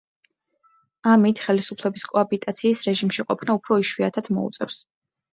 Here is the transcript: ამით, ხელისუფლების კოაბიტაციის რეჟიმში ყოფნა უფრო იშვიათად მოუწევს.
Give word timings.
ამით, 1.09 1.41
ხელისუფლების 1.47 2.05
კოაბიტაციის 2.13 2.81
რეჟიმში 2.87 3.25
ყოფნა 3.27 3.57
უფრო 3.61 3.77
იშვიათად 3.83 4.31
მოუწევს. 4.39 4.79